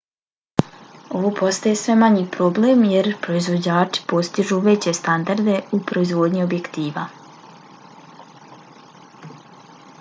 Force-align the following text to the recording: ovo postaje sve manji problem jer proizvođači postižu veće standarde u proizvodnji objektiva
ovo 1.17 1.29
postaje 1.39 1.77
sve 1.81 1.95
manji 2.03 2.23
problem 2.37 2.81
jer 2.93 3.09
proizvođači 3.27 4.05
postižu 4.13 4.59
veće 4.69 4.93
standarde 5.01 5.57
u 5.79 5.81
proizvodnji 5.91 6.45
objektiva 6.45 7.07